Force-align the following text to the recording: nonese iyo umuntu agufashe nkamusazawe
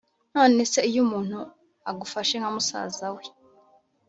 nonese 0.33 0.79
iyo 0.89 0.99
umuntu 1.05 1.39
agufashe 1.91 2.35
nkamusazawe 2.37 3.21